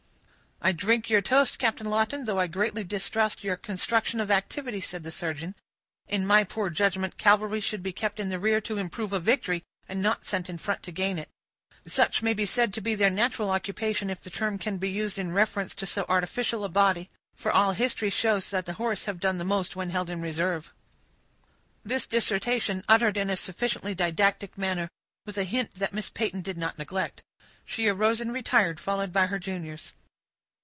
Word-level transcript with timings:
"I 0.63 0.73
drink 0.73 1.09
your 1.09 1.21
toast, 1.21 1.57
Captain 1.57 1.89
Lawton, 1.89 2.25
though 2.25 2.37
I 2.39 2.45
greatly 2.45 2.83
distrust 2.83 3.43
your 3.43 3.57
construction 3.57 4.19
of 4.19 4.29
activity," 4.29 4.79
said 4.79 5.01
the 5.01 5.09
surgeon. 5.09 5.55
"In 6.07 6.23
my 6.23 6.43
poor 6.43 6.69
judgment, 6.69 7.17
cavalry 7.17 7.59
should 7.59 7.81
be 7.81 7.91
kept 7.91 8.19
in 8.19 8.29
the 8.29 8.37
rear 8.37 8.61
to 8.61 8.77
improve 8.77 9.11
a 9.11 9.19
victory, 9.19 9.63
and 9.89 10.03
not 10.03 10.23
sent 10.23 10.51
in 10.51 10.59
front 10.59 10.83
to 10.83 10.91
gain 10.91 11.17
it. 11.17 11.29
Such 11.87 12.21
may 12.21 12.35
be 12.35 12.45
said 12.45 12.75
to 12.75 12.81
be 12.81 12.93
their 12.93 13.09
natural 13.09 13.49
occupation, 13.49 14.11
if 14.11 14.21
the 14.21 14.29
term 14.29 14.59
can 14.59 14.77
be 14.77 14.87
used 14.91 15.17
in 15.17 15.31
reference 15.31 15.73
to 15.73 15.87
so 15.87 16.05
artificial 16.07 16.63
a 16.63 16.69
body; 16.69 17.09
for 17.33 17.51
all 17.51 17.71
history 17.71 18.11
shows 18.11 18.51
that 18.51 18.67
the 18.67 18.73
horse 18.73 19.05
have 19.05 19.19
done 19.19 19.43
most 19.47 19.75
when 19.75 19.89
held 19.89 20.11
in 20.11 20.21
reserve." 20.21 20.71
This 21.83 22.05
dissertation, 22.05 22.83
uttered 22.87 23.17
in 23.17 23.31
a 23.31 23.35
sufficiently 23.35 23.95
didactic 23.95 24.59
manner, 24.59 24.89
was 25.25 25.39
a 25.39 25.43
hint 25.43 25.73
that 25.73 25.91
Miss 25.91 26.11
Peyton 26.11 26.41
did 26.43 26.59
not 26.59 26.77
neglect. 26.77 27.23
She 27.65 27.87
arose 27.87 28.21
and 28.21 28.31
retired, 28.31 28.79
followed 28.79 29.11
by 29.11 29.25
her 29.25 29.39
juniors. 29.39 29.93